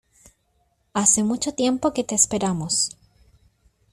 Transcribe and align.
Hace 0.95 1.21
mucho 1.21 1.53
tiempo 1.53 1.93
que 1.93 2.03
te 2.03 2.15
esperamos. 2.15 2.89